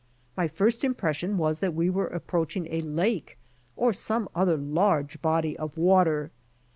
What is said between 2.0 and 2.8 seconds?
approaching